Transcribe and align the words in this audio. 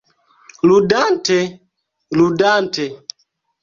Ludante, 0.67 1.39
ludante. 2.17 2.85